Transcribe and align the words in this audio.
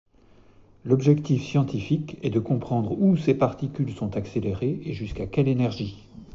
L'objectif 0.83 1.43
scientifique 1.43 2.17
est 2.23 2.31
de 2.31 2.39
comprendre 2.39 2.99
où 2.99 3.15
ces 3.17 3.35
particules 3.35 3.91
sont 3.93 4.17
accélérées 4.17 4.81
et 4.83 4.93
jusqu'à 4.93 5.27
quelle 5.27 5.47
énergie. 5.47 6.03